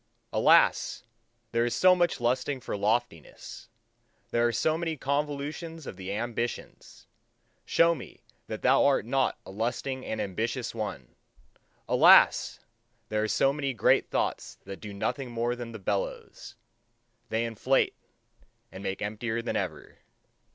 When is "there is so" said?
1.51-1.93